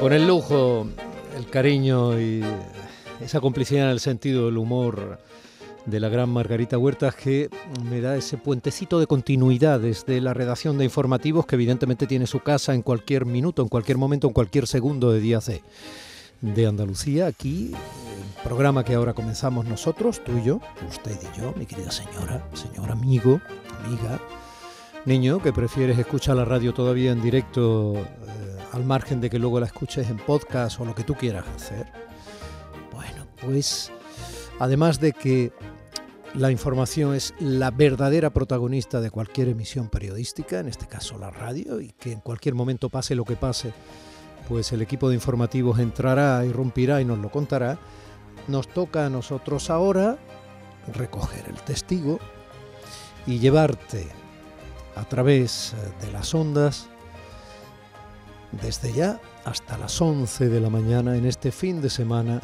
[0.00, 0.86] Con el lujo,
[1.36, 2.44] el cariño y
[3.20, 5.18] esa complicidad en el sentido del humor
[5.86, 7.48] de la gran Margarita Huertas que
[7.88, 12.40] me da ese puentecito de continuidad desde la redacción de informativos que evidentemente tiene su
[12.40, 15.62] casa en cualquier minuto, en cualquier momento, en cualquier segundo de día C
[16.42, 21.54] de Andalucía, aquí, el programa que ahora comenzamos nosotros, tú y yo, usted y yo,
[21.56, 23.40] mi querida señora, señor amigo,
[23.84, 24.20] amiga,
[25.06, 27.94] niño, que prefieres escuchar la radio todavía en directo
[28.76, 31.86] al margen de que luego la escuches en podcast o lo que tú quieras hacer.
[32.92, 33.90] Bueno, pues
[34.58, 35.50] además de que
[36.34, 41.80] la información es la verdadera protagonista de cualquier emisión periodística, en este caso la radio,
[41.80, 43.72] y que en cualquier momento pase lo que pase,
[44.46, 47.78] pues el equipo de informativos entrará, irrumpirá y nos lo contará.
[48.46, 50.18] Nos toca a nosotros ahora
[50.92, 52.18] recoger el testigo
[53.26, 54.06] y llevarte
[54.94, 56.90] a través de las ondas
[58.52, 62.40] desde ya hasta las 11 de la mañana en este fin de semana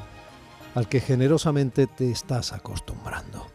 [0.75, 3.47] al que generosamente te estás acostumbrando.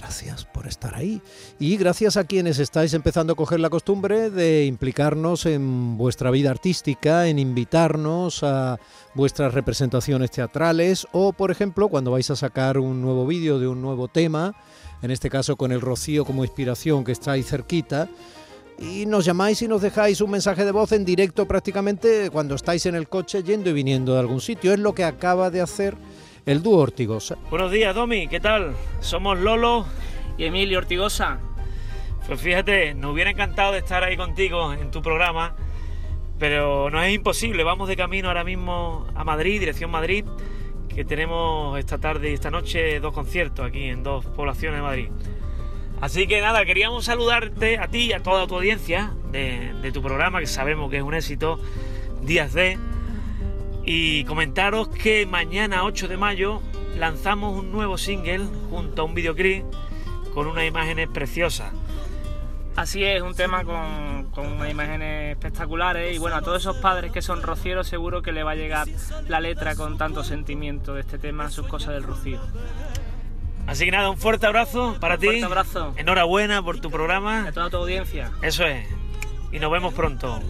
[0.00, 1.20] Gracias por estar ahí
[1.58, 6.50] y gracias a quienes estáis empezando a coger la costumbre de implicarnos en vuestra vida
[6.50, 8.80] artística, en invitarnos a
[9.14, 13.82] vuestras representaciones teatrales o, por ejemplo, cuando vais a sacar un nuevo vídeo de un
[13.82, 14.54] nuevo tema,
[15.02, 18.08] en este caso con el Rocío como inspiración que está ahí cerquita,
[18.80, 22.86] y nos llamáis y nos dejáis un mensaje de voz en directo prácticamente cuando estáis
[22.86, 24.72] en el coche yendo y viniendo de algún sitio.
[24.72, 25.96] Es lo que acaba de hacer
[26.46, 27.36] el dúo Ortigosa.
[27.50, 28.74] Buenos días, Domi, ¿qué tal?
[29.00, 29.84] Somos Lolo
[30.38, 31.38] y Emilio Ortigosa.
[32.26, 35.54] Pues fíjate, nos hubiera encantado de estar ahí contigo en tu programa,
[36.38, 37.64] pero no es imposible.
[37.64, 40.24] Vamos de camino ahora mismo a Madrid, dirección Madrid,
[40.88, 45.08] que tenemos esta tarde y esta noche dos conciertos aquí en dos poblaciones de Madrid.
[46.00, 50.40] Así que nada, queríamos saludarte a ti y a toda tu audiencia de, tu programa,
[50.40, 51.60] que sabemos que es un éxito,
[52.22, 52.78] Días de,
[53.84, 56.60] y comentaros que mañana 8 de mayo
[56.96, 59.64] lanzamos un nuevo single junto a un videoclip
[60.34, 61.72] con unas imágenes preciosas.
[62.76, 67.10] Así es, un tema con, con, unas imágenes espectaculares y bueno, a todos esos padres
[67.10, 68.86] que son rocieros seguro que le va a llegar
[69.28, 72.40] la letra con tanto sentimiento de este tema, sus cosas del rocío.
[73.70, 75.26] Así que nada, un fuerte abrazo para un ti.
[75.26, 75.94] Fuerte abrazo.
[75.96, 77.46] Enhorabuena por tu programa.
[77.46, 78.32] A toda tu audiencia.
[78.42, 78.84] Eso es.
[79.52, 80.42] Y nos vemos pronto.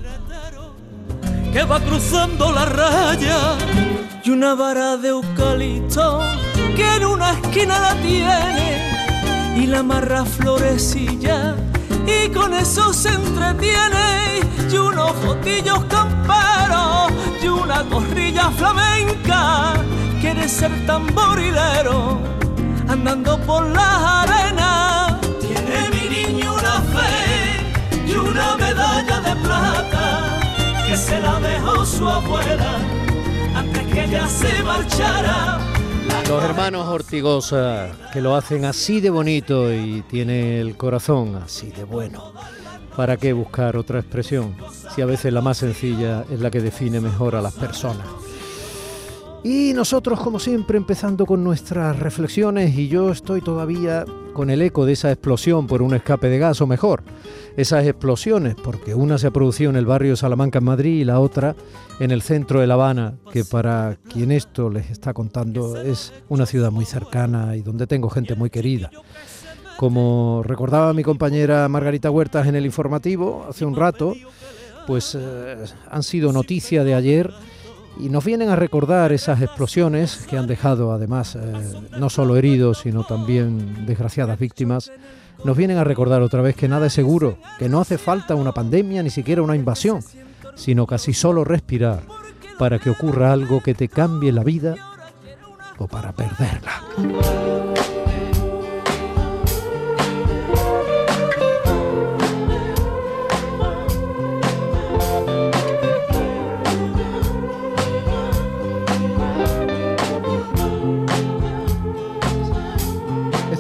[1.53, 3.59] Que va cruzando la raya
[4.25, 6.23] y una vara de eucalipto
[6.75, 11.57] que en una esquina la tiene y la amarra florecilla
[12.07, 19.75] y con eso se entretiene y unos botillos camperos y una gorrilla flamenca
[20.23, 22.31] quiere ser tamborilero
[22.91, 30.41] andando por la arena tiene mi niño una fe y una medalla de plata
[30.87, 32.79] que se la dejó su abuela
[33.55, 35.59] antes que ella se marchara
[36.29, 41.83] los hermanos Ortigosa, que lo hacen así de bonito y tiene el corazón así de
[41.83, 42.33] bueno.
[42.97, 44.55] ¿Para qué buscar otra expresión?
[44.95, 48.07] Si a veces la más sencilla es la que define mejor a las personas.
[49.43, 54.85] Y nosotros, como siempre, empezando con nuestras reflexiones, y yo estoy todavía con el eco
[54.85, 57.03] de esa explosión por un escape de gas, o mejor,
[57.57, 61.21] esas explosiones, porque una se ha producido en el barrio Salamanca, en Madrid, y la
[61.21, 61.57] otra
[62.01, 66.45] en el centro de La Habana, que para quien esto les está contando es una
[66.45, 68.91] ciudad muy cercana y donde tengo gente muy querida.
[69.79, 74.15] Como recordaba mi compañera Margarita Huertas en el informativo hace un rato,
[74.87, 75.57] pues eh,
[75.91, 77.33] han sido noticia de ayer
[77.99, 81.41] y nos vienen a recordar esas explosiones que han dejado además eh,
[81.99, 84.91] no solo heridos, sino también desgraciadas víctimas.
[85.45, 88.53] Nos vienen a recordar otra vez que nada es seguro, que no hace falta una
[88.53, 90.01] pandemia ni siquiera una invasión,
[90.55, 92.03] sino casi solo respirar
[92.59, 94.77] para que ocurra algo que te cambie la vida
[95.79, 96.83] o para perderla.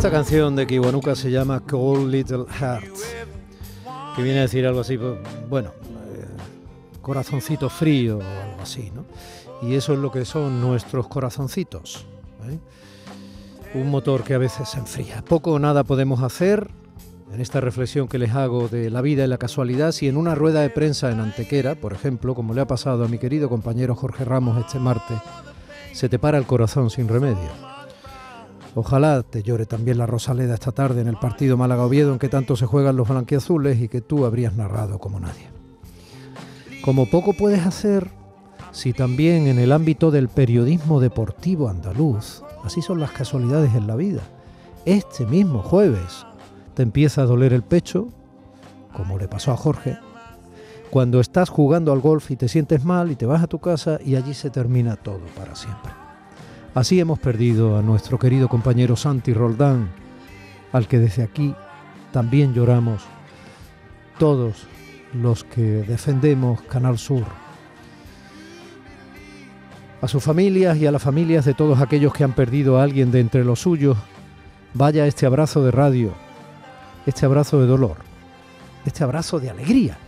[0.00, 2.94] Esta canción de Kiwanuka se llama Cold Little Heart,
[4.16, 5.72] que viene a decir algo así, bueno,
[6.14, 6.24] eh,
[7.02, 9.04] corazoncito frío o algo así, ¿no?
[9.60, 12.06] Y eso es lo que son nuestros corazoncitos.
[12.48, 12.58] ¿eh?
[13.74, 15.22] Un motor que a veces se enfría.
[15.22, 16.70] Poco o nada podemos hacer
[17.30, 20.34] en esta reflexión que les hago de la vida y la casualidad si en una
[20.34, 23.94] rueda de prensa en Antequera, por ejemplo, como le ha pasado a mi querido compañero
[23.94, 25.18] Jorge Ramos este martes,
[25.92, 27.69] se te para el corazón sin remedio.
[28.74, 32.56] Ojalá te llore también la Rosaleda esta tarde en el partido Málaga-Oviedo en que tanto
[32.56, 35.48] se juegan los blanquiazules y que tú habrías narrado como nadie.
[36.82, 38.08] como poco puedes hacer
[38.72, 43.96] si también en el ámbito del periodismo deportivo andaluz, así son las casualidades en la
[43.96, 44.22] vida,
[44.84, 46.24] este mismo jueves
[46.74, 48.08] te empieza a doler el pecho,
[48.96, 49.98] como le pasó a Jorge,
[50.90, 53.98] cuando estás jugando al golf y te sientes mal y te vas a tu casa
[54.04, 55.99] y allí se termina todo para siempre.
[56.74, 59.88] Así hemos perdido a nuestro querido compañero Santi Roldán,
[60.72, 61.52] al que desde aquí
[62.12, 63.02] también lloramos
[64.18, 64.68] todos
[65.12, 67.24] los que defendemos Canal Sur.
[70.00, 73.10] A sus familias y a las familias de todos aquellos que han perdido a alguien
[73.10, 73.98] de entre los suyos,
[74.72, 76.14] vaya este abrazo de radio,
[77.04, 77.96] este abrazo de dolor,
[78.86, 79.98] este abrazo de alegría,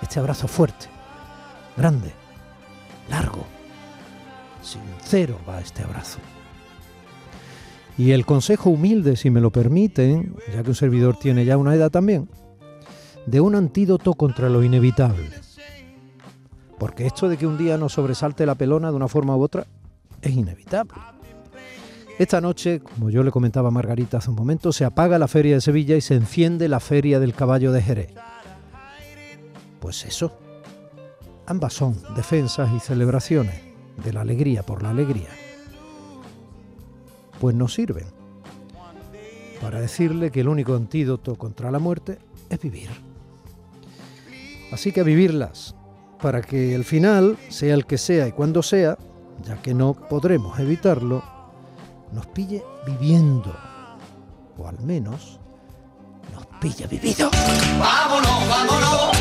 [0.00, 0.86] este abrazo fuerte,
[1.76, 2.12] grande,
[3.10, 3.44] largo,
[4.62, 6.18] sincero va este abrazo.
[7.98, 11.74] Y el consejo humilde, si me lo permiten, ya que un servidor tiene ya una
[11.74, 12.28] edad también,
[13.26, 15.30] de un antídoto contra lo inevitable.
[16.78, 19.66] Porque esto de que un día nos sobresalte la pelona de una forma u otra
[20.20, 20.94] es inevitable.
[22.18, 25.54] Esta noche, como yo le comentaba a Margarita hace un momento, se apaga la feria
[25.54, 28.14] de Sevilla y se enciende la feria del caballo de Jerez.
[29.80, 30.38] Pues eso.
[31.46, 35.28] Ambas son defensas y celebraciones de la alegría por la alegría.
[37.40, 38.06] Pues nos sirven
[39.60, 42.18] para decirle que el único antídoto contra la muerte
[42.50, 42.90] es vivir.
[44.72, 45.74] Así que a vivirlas,
[46.20, 48.96] para que el final, sea el que sea y cuando sea,
[49.44, 51.22] ya que no podremos evitarlo,
[52.12, 53.54] nos pille viviendo,
[54.58, 55.38] o al menos
[56.32, 57.30] nos pille vivido.
[57.78, 59.11] Vámonos, vámonos,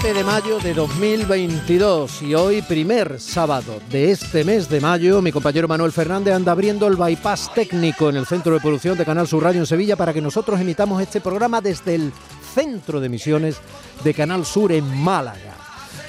[0.00, 5.32] 7 de mayo de 2022 y hoy primer sábado de este mes de mayo mi
[5.32, 9.26] compañero Manuel Fernández anda abriendo el bypass técnico en el centro de producción de Canal
[9.26, 12.12] Sur Radio en Sevilla para que nosotros emitamos este programa desde el
[12.54, 13.56] centro de emisiones
[14.04, 15.56] de Canal Sur en Málaga.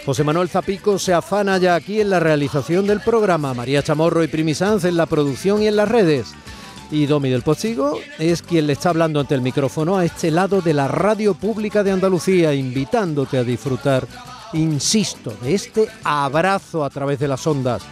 [0.05, 4.27] José Manuel Zapico se afana ya aquí en la realización del programa, María Chamorro y
[4.27, 6.35] Primi Sanz en la producción y en las redes.
[6.91, 10.61] Y Domi del Postigo es quien le está hablando ante el micrófono a este lado
[10.61, 14.07] de la radio pública de Andalucía, invitándote a disfrutar,
[14.53, 17.83] insisto, de este abrazo a través de las ondas,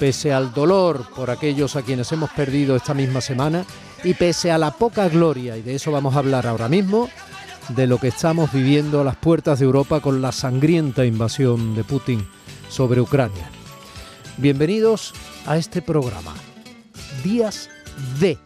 [0.00, 3.64] pese al dolor por aquellos a quienes hemos perdido esta misma semana
[4.02, 7.10] y pese a la poca gloria, y de eso vamos a hablar ahora mismo,
[7.68, 11.84] de lo que estamos viviendo a las puertas de Europa con la sangrienta invasión de
[11.84, 12.26] Putin
[12.70, 13.50] sobre Ucrania.
[14.38, 15.12] Bienvenidos
[15.46, 16.32] a este programa.
[17.22, 17.68] Días
[18.18, 18.38] de,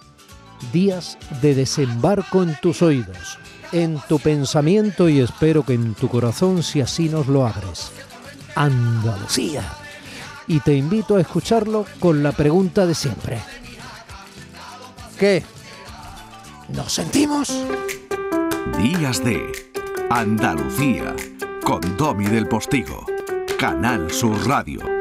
[0.73, 3.38] días de desembarco en tus oídos,
[3.73, 7.91] en tu pensamiento y espero que en tu corazón si así nos lo abres.
[8.55, 9.62] Andalucía.
[10.47, 13.38] Y te invito a escucharlo con la pregunta de siempre.
[15.19, 15.44] ¿Qué?
[16.69, 17.52] ¿Nos sentimos?
[18.79, 19.41] Días de
[20.11, 21.14] Andalucía
[21.62, 23.06] con Domi del Postigo,
[23.58, 25.00] Canal Sur Radio.